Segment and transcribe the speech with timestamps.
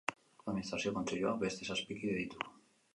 [0.51, 2.55] Administrazio Kontseiluak beste zazpi kide ditu.